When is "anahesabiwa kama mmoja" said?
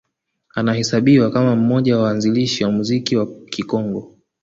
0.55-1.97